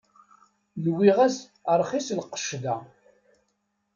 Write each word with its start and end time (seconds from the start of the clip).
Nwiɣ-as 0.85 1.37
rxis 1.79 2.09
lqecc 2.19 2.49
da. 2.63 2.75